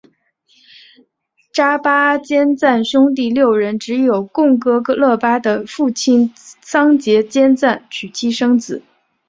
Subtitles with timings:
[1.53, 8.81] 扎巴坚赞兄弟六人只有贡噶勒巴的父亲桑结坚赞娶妻生子。